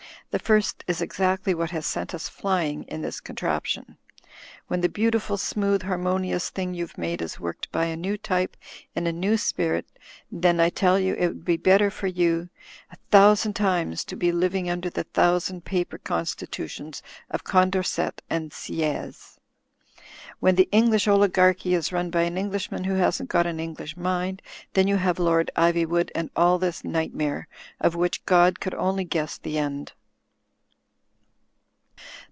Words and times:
The 0.31 0.39
first 0.39 0.85
is 0.87 1.01
exactly 1.01 1.53
what 1.53 1.71
has 1.71 1.85
sent 1.85 2.13
us 2.15 2.29
flying 2.29 2.83
in 2.83 3.01
this 3.01 3.19
con 3.19 3.35
traption. 3.35 3.97
When 4.67 4.79
the 4.79 4.87
beautiful, 4.87 5.35
smooth, 5.37 5.83
harmonious 5.83 6.49
thing 6.49 6.73
youVe 6.73 6.97
made 6.97 7.21
is 7.21 7.37
worked 7.37 7.69
by 7.73 7.83
a 7.87 7.97
new 7.97 8.17
type, 8.17 8.55
in 8.95 9.07
a 9.07 9.11
new 9.11 9.35
spirit, 9.35 9.85
then 10.31 10.57
I 10.61 10.69
tell 10.69 10.97
you 10.97 11.15
it 11.15 11.27
would 11.27 11.43
be 11.43 11.57
better 11.57 11.91
for 11.91 12.07
you 12.07 12.47
a 12.93 12.95
thousand 13.11 13.57
times 13.57 14.05
to 14.05 14.15
be 14.15 14.31
living 14.31 14.67
imder 14.67 14.89
the 14.93 15.03
thousand 15.03 15.65
paper 15.65 15.97
constitutions 15.97 17.03
of 17.29 17.43
Condorcet 17.43 18.21
and 18.29 18.51
Sieyes. 18.53 19.35
When 20.39 20.55
the 20.55 20.69
English 20.71 21.09
oligarchy 21.09 21.73
is 21.73 21.91
run 21.91 22.09
by 22.09 22.21
an 22.21 22.37
Englishman 22.37 22.85
who 22.85 22.93
hasn't 22.95 23.27
got 23.27 23.47
an 23.47 23.59
English 23.59 23.97
mind— 23.97 24.41
^then 24.75 24.87
you 24.87 24.95
have 24.95 25.19
Lord 25.19 25.51
Ivywood 25.57 26.09
and 26.15 26.29
all 26.37 26.57
this 26.57 26.85
nightmare, 26.85 27.49
of 27.81 27.95
which 27.97 28.25
God 28.25 28.61
could 28.61 28.73
only 28.75 29.03
guess 29.03 29.37
the 29.37 29.57
end." 29.57 29.91